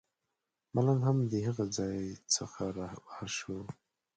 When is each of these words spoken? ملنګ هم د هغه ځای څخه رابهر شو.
ملنګ 0.73 0.99
هم 1.07 1.17
د 1.31 1.33
هغه 1.47 1.65
ځای 1.77 1.99
څخه 2.35 2.61
رابهر 2.77 3.27
شو. 3.37 3.57